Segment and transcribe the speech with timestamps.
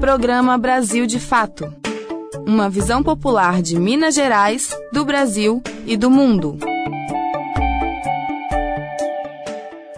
[0.00, 1.72] Programa Brasil de Fato.
[2.46, 6.58] Uma visão popular de Minas Gerais, do Brasil e do mundo.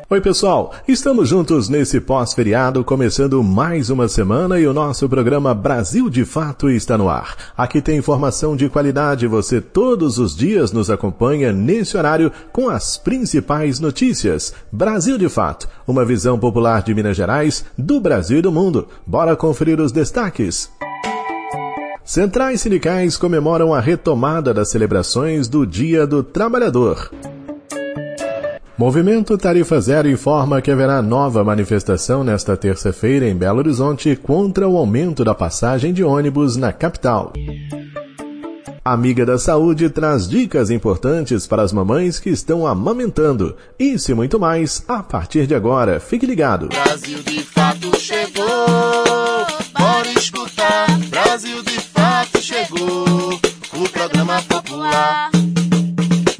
[0.08, 0.72] Oi, pessoal!
[0.86, 6.70] Estamos juntos nesse pós-feriado, começando mais uma semana e o nosso programa Brasil de Fato
[6.70, 7.52] está no ar.
[7.56, 12.96] Aqui tem informação de qualidade, você todos os dias nos acompanha nesse horário com as
[12.96, 14.54] principais notícias.
[14.70, 18.86] Brasil de Fato, uma visão popular de Minas Gerais, do Brasil e do mundo.
[19.04, 20.70] Bora conferir os destaques.
[22.04, 27.10] Centrais sindicais comemoram a retomada das celebrações do Dia do Trabalhador.
[28.78, 34.76] Movimento Tarifa Zero informa que haverá nova manifestação nesta terça-feira em Belo Horizonte contra o
[34.76, 37.32] aumento da passagem de ônibus na capital.
[38.84, 43.56] Amiga da Saúde traz dicas importantes para as mamães que estão amamentando.
[43.78, 45.98] Isso e muito mais a partir de agora.
[45.98, 46.68] Fique ligado.
[46.68, 48.46] Brasil de fato chegou.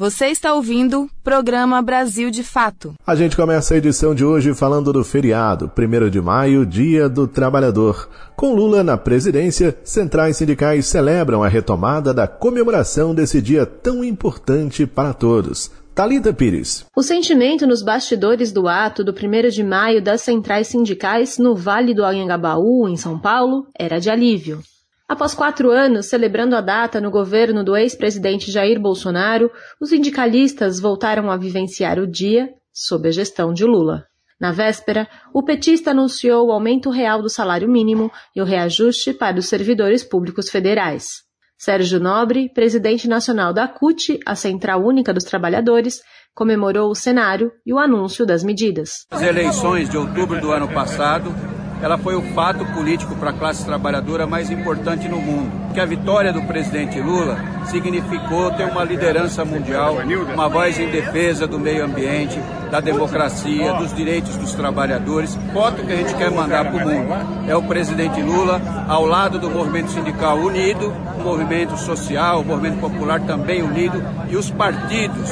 [0.09, 2.93] Você está ouvindo Programa Brasil de Fato.
[3.05, 7.27] A gente começa a edição de hoje falando do feriado, 1 de maio, Dia do
[7.27, 8.07] Trabalhador.
[8.33, 14.87] Com Lula na presidência, centrais sindicais celebram a retomada da comemoração desse dia tão importante
[14.87, 15.69] para todos.
[15.93, 16.85] Talita Pires.
[16.95, 21.93] O sentimento nos bastidores do ato do 1 de maio das centrais sindicais no Vale
[21.93, 24.61] do Anhangabaú, em São Paulo, era de alívio.
[25.07, 31.31] Após quatro anos celebrando a data no governo do ex-presidente Jair Bolsonaro, os sindicalistas voltaram
[31.31, 34.05] a vivenciar o dia sob a gestão de Lula.
[34.37, 39.39] Na véspera, o petista anunciou o aumento real do salário mínimo e o reajuste para
[39.39, 41.25] os servidores públicos federais.
[41.57, 46.01] Sérgio Nobre, presidente nacional da CUT, a Central Única dos Trabalhadores,
[46.35, 49.07] comemorou o cenário e o anúncio das medidas.
[49.09, 51.33] As eleições de outubro do ano passado
[51.81, 55.51] ela foi o fato político para a classe trabalhadora mais importante no mundo.
[55.73, 59.97] Que a vitória do presidente Lula significou ter uma liderança mundial,
[60.33, 62.39] uma voz em defesa do meio ambiente,
[62.71, 65.37] da democracia, dos direitos dos trabalhadores.
[65.53, 67.13] Foto que a gente quer mandar para o mundo
[67.47, 72.79] é o presidente Lula ao lado do movimento sindical unido, o movimento social, o movimento
[72.79, 75.29] popular também unido e os partidos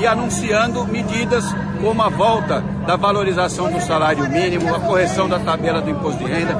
[0.00, 1.44] e anunciando medidas
[1.80, 6.30] como a volta da valorização do salário mínimo, a correção da tabela do imposto de
[6.30, 6.54] renda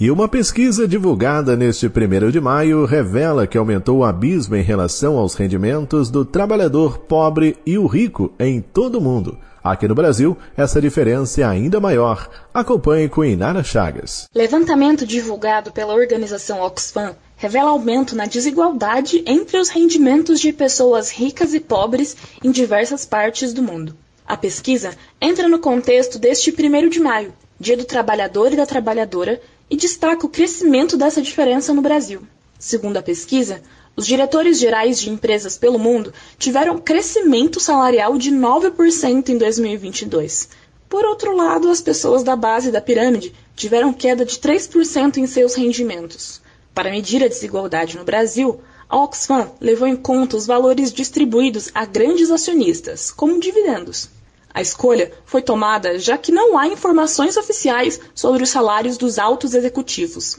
[0.00, 5.16] E uma pesquisa divulgada neste 1 de maio revela que aumentou o abismo em relação
[5.16, 9.38] aos rendimentos do trabalhador pobre e o rico em todo o mundo.
[9.62, 12.28] Aqui no Brasil, essa diferença é ainda maior.
[12.52, 14.28] Acompanhe com Inara Chagas.
[14.34, 21.54] Levantamento divulgado pela organização Oxfam revela aumento na desigualdade entre os rendimentos de pessoas ricas
[21.54, 23.96] e pobres em diversas partes do mundo.
[24.26, 24.90] A pesquisa
[25.20, 30.26] entra no contexto deste 1 de maio, Dia do Trabalhador e da Trabalhadora, e destaca
[30.26, 32.22] o crescimento dessa diferença no Brasil.
[32.58, 33.62] Segundo a pesquisa,
[33.96, 40.48] os diretores gerais de empresas pelo mundo tiveram crescimento salarial de 9% em 2022.
[40.88, 45.54] Por outro lado, as pessoas da base da pirâmide tiveram queda de 3% em seus
[45.54, 46.40] rendimentos.
[46.74, 51.84] Para medir a desigualdade no Brasil, a Oxfam levou em conta os valores distribuídos a
[51.84, 54.08] grandes acionistas, como dividendos.
[54.54, 59.52] A escolha foi tomada já que não há informações oficiais sobre os salários dos altos
[59.52, 60.38] executivos.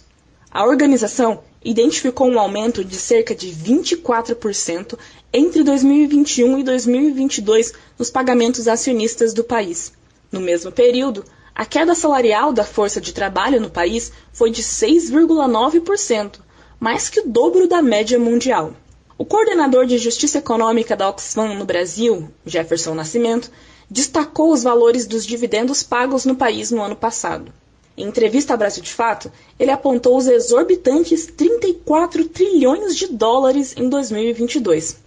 [0.49, 4.97] A organização identificou um aumento de cerca de 24%
[5.33, 9.91] entre 2021 e 2022 nos pagamentos acionistas do país.
[10.31, 11.25] No mesmo período,
[11.57, 16.41] A queda salarial da força de trabalho no país foi de 6,9%,
[16.77, 18.73] mais que o dobro da média mundial.
[19.17, 23.49] O coordenador de Justiça Econômica da Oxfam no Brasil, Jefferson Nascimento,
[23.89, 27.51] destacou os valores dos dividendos pagos no país no ano passado.
[27.97, 33.87] Em entrevista à Brasil de Fato, ele apontou os exorbitantes 34 trilhões de dólares em
[33.87, 34.97] 2022.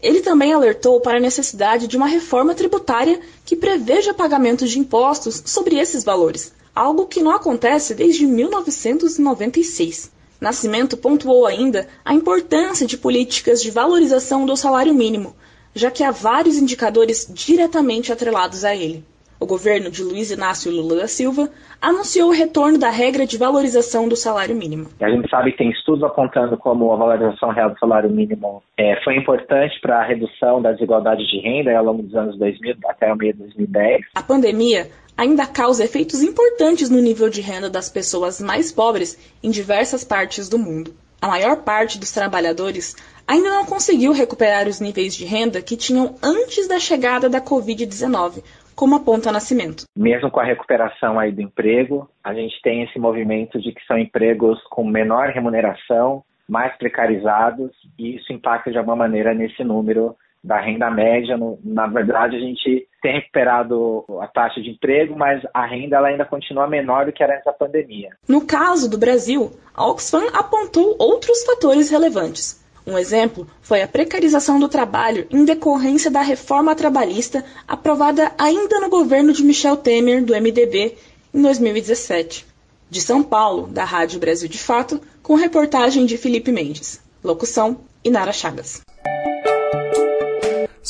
[0.00, 5.42] Ele também alertou para a necessidade de uma reforma tributária que preveja pagamentos de impostos
[5.44, 10.10] sobre esses valores, algo que não acontece desde 1996.
[10.40, 15.34] Nascimento pontuou ainda a importância de políticas de valorização do salário mínimo,
[15.74, 19.04] já que há vários indicadores diretamente atrelados a ele.
[19.40, 21.48] O governo de Luiz Inácio Lula da Silva
[21.80, 24.88] anunciou o retorno da regra de valorização do salário mínimo.
[25.00, 29.00] A gente sabe que tem estudos apontando como a valorização real do salário mínimo é,
[29.04, 33.12] foi importante para a redução da desigualdade de renda ao longo dos anos 2000 até
[33.12, 34.06] o meio de 2010.
[34.16, 39.50] A pandemia ainda causa efeitos importantes no nível de renda das pessoas mais pobres em
[39.50, 40.92] diversas partes do mundo.
[41.20, 42.96] A maior parte dos trabalhadores
[43.28, 48.42] ainda não conseguiu recuperar os níveis de renda que tinham antes da chegada da Covid-19,
[48.74, 49.84] como aponta Nascimento.
[49.94, 53.98] Mesmo com a recuperação aí do emprego, a gente tem esse movimento de que são
[53.98, 60.58] empregos com menor remuneração, mais precarizados, e isso impacta de alguma maneira nesse número da
[60.60, 61.36] renda média.
[61.36, 66.08] No, na verdade, a gente tem recuperado a taxa de emprego, mas a renda ela
[66.08, 68.10] ainda continua menor do que era antes da pandemia.
[68.26, 72.57] No caso do Brasil, a Oxfam apontou outros fatores relevantes.
[72.88, 78.88] Um exemplo foi a precarização do trabalho em decorrência da reforma trabalhista aprovada ainda no
[78.88, 80.96] governo de Michel Temer, do MDB,
[81.34, 82.46] em 2017.
[82.88, 86.98] De São Paulo, da Rádio Brasil de Fato, com reportagem de Felipe Mendes.
[87.22, 88.80] Locução: Inara Chagas.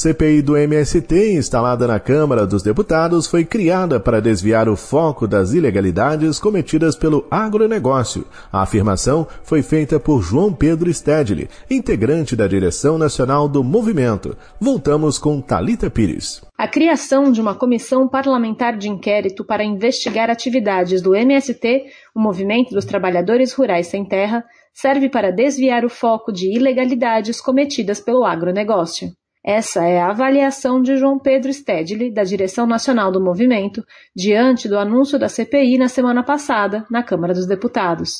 [0.01, 5.55] CPI do MST, instalada na Câmara dos Deputados, foi criada para desviar o foco das
[5.55, 8.25] ilegalidades cometidas pelo agronegócio.
[8.53, 14.37] A afirmação foi feita por João Pedro Stedley, integrante da direção nacional do movimento.
[14.61, 16.43] Voltamos com Talita Pires.
[16.57, 22.71] A criação de uma comissão parlamentar de inquérito para investigar atividades do MST, o Movimento
[22.71, 29.09] dos Trabalhadores Rurais Sem Terra, serve para desviar o foco de ilegalidades cometidas pelo agronegócio.
[29.49, 33.83] Essa é a avaliação de João Pedro Stedley, da direção nacional do movimento,
[34.15, 38.11] diante do anúncio da CPI na semana passada, na Câmara dos Deputados.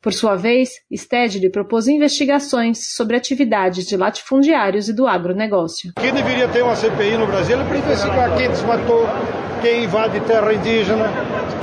[0.00, 5.92] Por sua vez, Stedley propôs investigações sobre atividades de latifundiários e do agronegócio.
[5.96, 9.08] Quem deveria ter uma CPI no Brasil é para investigar quem desmatou,
[9.60, 11.10] quem invade terra indígena,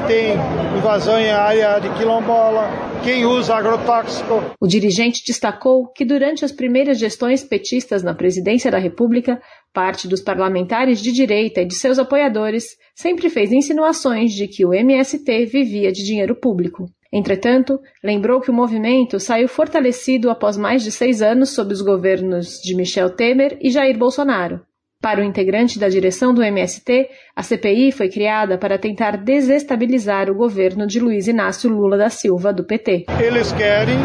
[0.06, 0.34] tem
[0.76, 2.69] invasão em área de quilombola,
[3.04, 4.56] quem usa agrotóxico.
[4.62, 9.42] O dirigente destacou que durante as primeiras gestões petistas na presidência da República,
[9.74, 14.74] parte dos parlamentares de direita e de seus apoiadores sempre fez insinuações de que o
[14.74, 16.86] MST vivia de dinheiro público.
[17.12, 22.62] Entretanto, lembrou que o movimento saiu fortalecido após mais de seis anos sob os governos
[22.64, 24.62] de Michel Temer e Jair Bolsonaro.
[25.04, 30.34] Para o integrante da direção do MST, a CPI foi criada para tentar desestabilizar o
[30.34, 33.08] governo de Luiz Inácio Lula da Silva, do PT.
[33.20, 33.98] Eles querem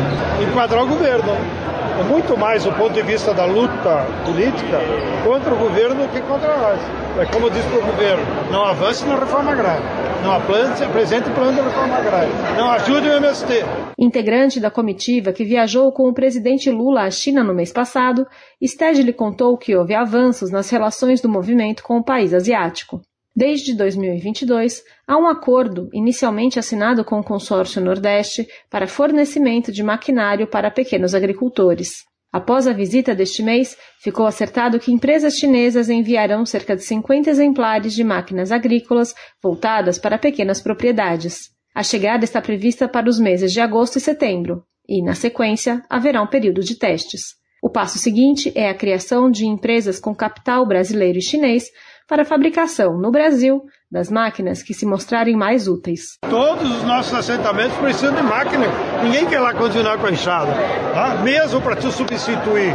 [0.42, 1.77] enquadrar o governo.
[1.98, 4.78] É muito mais do ponto de vista da luta política
[5.24, 6.80] contra o governo do que contra nós.
[7.18, 9.82] É como diz para o governo: não avance na reforma agrária,
[10.22, 13.64] não apresente plano de reforma agrária, não ajude o MST.
[13.98, 18.24] Integrante da comitiva que viajou com o presidente Lula à China no mês passado,
[18.64, 23.00] Stedley contou que houve avanços nas relações do movimento com o país asiático.
[23.38, 30.48] Desde 2022, há um acordo, inicialmente assinado com o Consórcio Nordeste, para fornecimento de maquinário
[30.48, 31.98] para pequenos agricultores.
[32.32, 37.94] Após a visita deste mês, ficou acertado que empresas chinesas enviarão cerca de 50 exemplares
[37.94, 41.50] de máquinas agrícolas voltadas para pequenas propriedades.
[41.72, 46.20] A chegada está prevista para os meses de agosto e setembro, e, na sequência, haverá
[46.20, 47.38] um período de testes.
[47.62, 51.70] O passo seguinte é a criação de empresas com capital brasileiro e chinês
[52.08, 53.60] para a fabricação, no Brasil,
[53.92, 56.16] das máquinas que se mostrarem mais úteis.
[56.28, 58.64] Todos os nossos assentamentos precisam de máquina.
[59.04, 60.50] Ninguém quer lá continuar com a enxada.
[60.94, 61.20] Tá?
[61.22, 62.74] Mesmo para tu substituir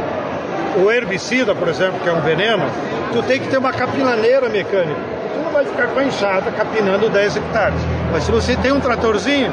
[0.83, 2.63] o herbicida, por exemplo, que é um veneno,
[3.11, 5.01] tu tem que ter uma capilaneira mecânica.
[5.33, 7.79] Tu não vai ficar com a enxada capinando 10 hectares.
[8.11, 9.51] Mas se você tem um tratorzinho,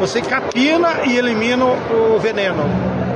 [0.00, 2.64] você capina e elimina o veneno,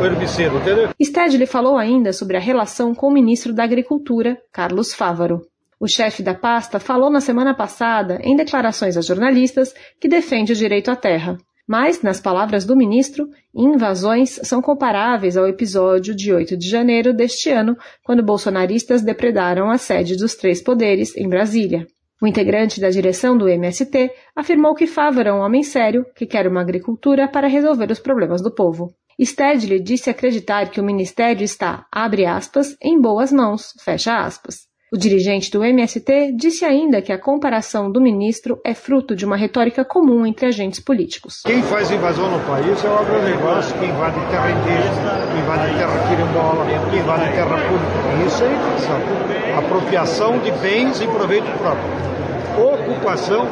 [0.01, 0.91] o herbicida, entendeu?
[1.03, 5.41] Stedley falou ainda sobre a relação com o ministro da Agricultura, Carlos Fávaro.
[5.81, 10.57] O chefe da pasta falou na semana passada, em declarações a jornalistas, que defende o
[10.57, 11.39] direito à terra.
[11.69, 17.51] Mas, nas palavras do ministro, invasões são comparáveis ao episódio de 8 de janeiro deste
[17.51, 21.87] ano, quando bolsonaristas depredaram a sede dos três poderes em Brasília.
[22.21, 26.49] O integrante da direção do MST afirmou que Fávaro é um homem sério que quer
[26.49, 28.93] uma agricultura para resolver os problemas do povo.
[29.21, 34.68] Stedley disse acreditar que o ministério está, abre aspas, em boas mãos, fecha aspas.
[34.91, 39.37] O dirigente do MST disse ainda que a comparação do ministro é fruto de uma
[39.37, 41.43] retórica comum entre agentes políticos.
[41.45, 46.09] Quem faz invasão no país é o agronegócio que invade terra indígena, que invade terra
[46.09, 48.27] quilombola, que invade terra pública.
[48.27, 49.59] Isso é invasão.
[49.59, 51.85] Apropriação de bens em proveito próprio.
[52.57, 53.47] Ocupação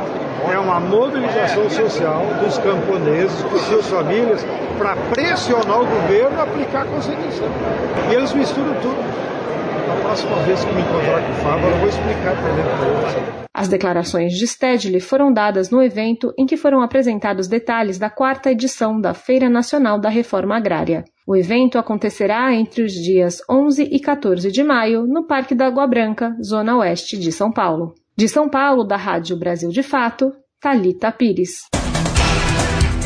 [0.50, 4.42] é uma mobilização social dos camponeses, com suas famílias,
[4.78, 7.48] para pressionar o governo a aplicar a Constituição.
[8.10, 9.26] E eles misturam tudo.
[9.88, 13.46] Na próxima vez que me encontrar com o Fábio, eu vou explicar para eles.
[13.54, 18.50] As declarações de Stedley foram dadas no evento em que foram apresentados detalhes da quarta
[18.50, 21.04] edição da Feira Nacional da Reforma Agrária.
[21.26, 25.86] O evento acontecerá entre os dias 11 e 14 de maio no Parque da Água
[25.86, 27.94] Branca, zona oeste de São Paulo.
[28.14, 31.62] De São Paulo, da Rádio Brasil de Fato, Talita Pires.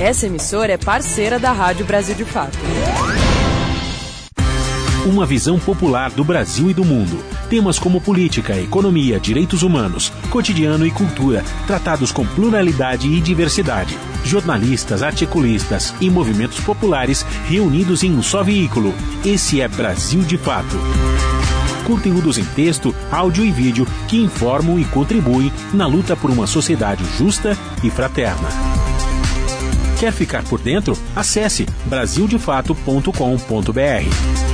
[0.00, 2.58] Essa emissora é parceira da Rádio Brasil de Fato.
[5.10, 7.18] Uma visão popular do Brasil e do mundo.
[7.48, 13.98] Temas como política, economia, direitos humanos, cotidiano e cultura, tratados com pluralidade e diversidade.
[14.24, 18.94] Jornalistas, articulistas e movimentos populares reunidos em um só veículo.
[19.26, 20.76] Esse é Brasil de Fato.
[21.88, 27.02] Conteúdos em texto, áudio e vídeo que informam e contribuem na luta por uma sociedade
[27.18, 28.48] justa e fraterna.
[29.98, 30.96] Quer ficar por dentro?
[31.16, 34.49] Acesse brasildefato.com.br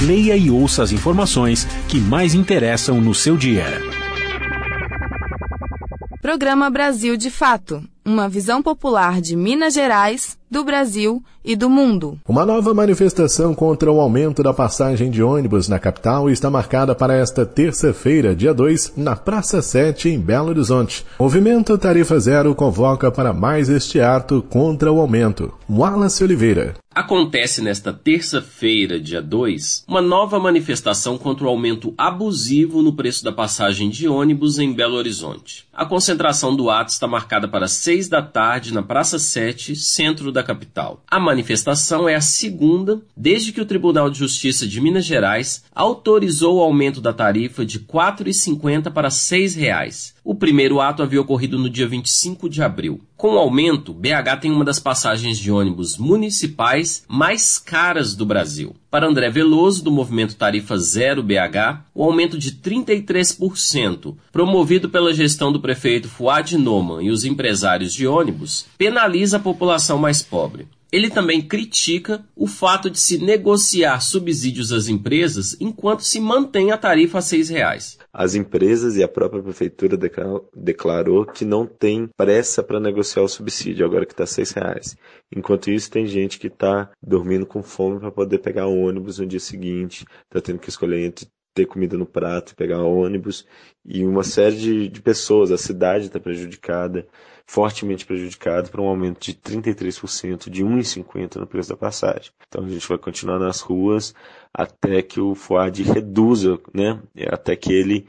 [0.00, 3.66] leia e ouça as informações que mais interessam no seu dia.
[6.20, 12.18] Programa Brasil de Fato uma visão popular de Minas Gerais, do Brasil e do mundo.
[12.28, 17.14] Uma nova manifestação contra o aumento da passagem de ônibus na capital está marcada para
[17.14, 21.06] esta terça-feira, dia 2, na Praça 7, em Belo Horizonte.
[21.18, 25.52] O movimento Tarifa Zero convoca para mais este ato contra o aumento.
[25.68, 26.74] Wallace Oliveira.
[26.92, 33.30] Acontece nesta terça-feira, dia 2, uma nova manifestação contra o aumento abusivo no preço da
[33.30, 35.64] passagem de ônibus em Belo Horizonte.
[35.72, 40.42] A concentração do ato está marcada para 6 da tarde na Praça 7, centro da
[40.42, 41.02] capital.
[41.10, 46.58] A manifestação é a segunda desde que o Tribunal de Justiça de Minas Gerais autorizou
[46.58, 50.14] o aumento da tarifa de R$ 4,50 para R$ 6,00.
[50.22, 53.00] O primeiro ato havia ocorrido no dia 25 de abril.
[53.16, 58.74] Com o aumento, BH tem uma das passagens de ônibus municipais mais caras do Brasil.
[58.90, 65.50] Para André Veloso, do movimento Tarifa Zero BH, o aumento de 33%, promovido pela gestão
[65.50, 70.68] do prefeito Fuad Noman e os empresários de ônibus, penaliza a população mais pobre.
[70.92, 76.76] Ele também critica o fato de se negociar subsídios às empresas enquanto se mantém a
[76.76, 77.96] tarifa a R$ reais.
[78.12, 79.96] As empresas e a própria prefeitura
[80.54, 84.96] declarou que não tem pressa para negociar o subsídio, agora que está R$ reais.
[85.34, 89.26] Enquanto isso, tem gente que está dormindo com fome para poder pegar o ônibus no
[89.26, 91.28] dia seguinte, está tendo que escolher entre
[91.60, 93.46] ter comida no prato e pegar ônibus,
[93.84, 97.06] e uma série de, de pessoas, a cidade está prejudicada,
[97.46, 102.30] fortemente prejudicado por um aumento de 33%, de 1,50 no preço da passagem.
[102.48, 104.14] Então a gente vai continuar nas ruas
[104.52, 107.00] até que o FUAD reduza, né?
[107.28, 108.06] Até que ele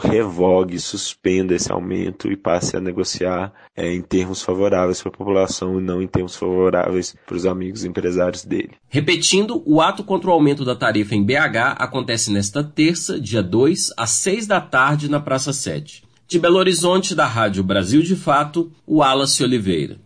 [0.00, 5.78] revogue, suspenda esse aumento e passe a negociar é, em termos favoráveis para a população
[5.78, 8.72] e não em termos favoráveis para os amigos empresários dele.
[8.88, 13.92] Repetindo, o ato contra o aumento da tarifa em BH acontece nesta terça, dia 2,
[13.96, 16.04] às 6 da tarde, na Praça 7.
[16.26, 20.03] De Belo Horizonte, da Rádio Brasil de Fato, o Wallace Oliveira.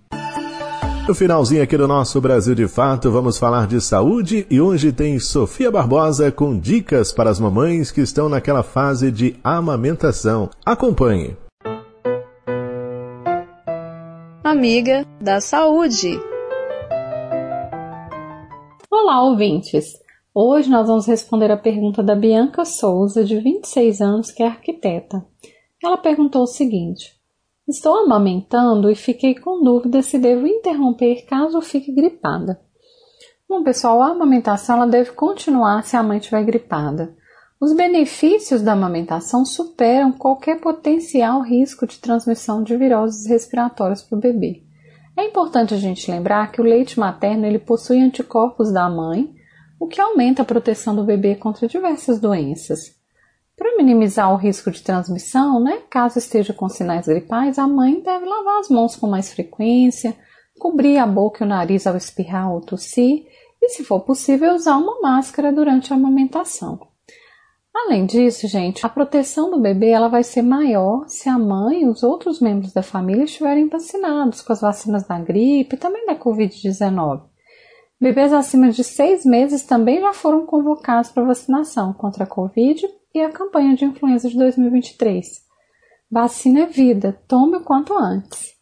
[1.08, 5.18] No finalzinho aqui do nosso Brasil de Fato, vamos falar de saúde e hoje tem
[5.18, 10.50] Sofia Barbosa com dicas para as mamães que estão naquela fase de amamentação.
[10.66, 11.34] Acompanhe.
[14.44, 16.20] Amiga da Saúde.
[18.90, 19.94] Olá, ouvintes!
[20.34, 25.24] Hoje nós vamos responder a pergunta da Bianca Souza, de 26 anos, que é arquiteta.
[25.82, 27.17] Ela perguntou o seguinte:
[27.68, 32.58] Estou amamentando e fiquei com dúvida se devo interromper caso fique gripada.
[33.46, 37.14] Bom, pessoal, a amamentação ela deve continuar se a mãe estiver gripada.
[37.60, 44.20] Os benefícios da amamentação superam qualquer potencial risco de transmissão de viroses respiratórias para o
[44.20, 44.62] bebê.
[45.14, 49.30] É importante a gente lembrar que o leite materno ele possui anticorpos da mãe,
[49.78, 52.97] o que aumenta a proteção do bebê contra diversas doenças.
[53.58, 58.24] Para minimizar o risco de transmissão, né, caso esteja com sinais gripais, a mãe deve
[58.24, 60.14] lavar as mãos com mais frequência,
[60.60, 63.26] cobrir a boca e o nariz ao espirrar ou tossir
[63.60, 66.78] e, se for possível, usar uma máscara durante a amamentação.
[67.74, 71.88] Além disso, gente, a proteção do bebê ela vai ser maior se a mãe e
[71.88, 76.14] os outros membros da família estiverem vacinados com as vacinas da gripe e também da
[76.14, 77.22] Covid-19.
[78.00, 83.20] Bebês acima de seis meses também já foram convocados para vacinação contra a Covid e
[83.20, 85.46] a campanha de influenza de 2023.
[86.10, 88.56] Vacina é vida, tome o quanto antes.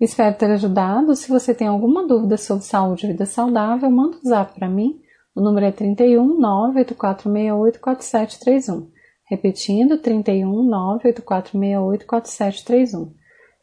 [0.00, 1.14] Espero ter ajudado.
[1.16, 5.00] Se você tem alguma dúvida sobre saúde e vida saudável, manda um zap para mim.
[5.34, 8.90] O número é 31 98468 4731.
[9.24, 13.14] Repetindo, 31 98468 4731.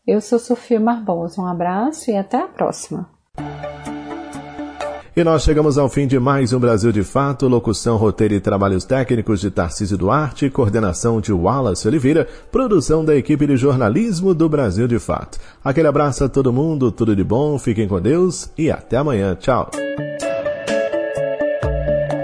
[0.05, 1.41] Eu sou Sofia Barbosa.
[1.41, 3.14] Um abraço e até a próxima.
[5.17, 8.83] E nós chegamos ao fim de mais um Brasil de Fato, locução, roteiro e trabalhos
[8.83, 14.89] técnicos de Tarcísio Duarte, coordenação de Wallace Oliveira, produção da equipe de jornalismo do Brasil
[14.89, 15.39] de Fato.
[15.63, 19.37] Aquele abraço a todo mundo, tudo de bom, fiquem com Deus e até amanhã.
[19.39, 19.71] Tchau.